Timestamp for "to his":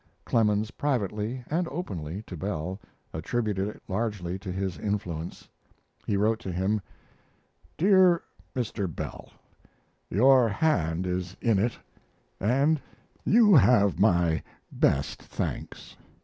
4.39-4.79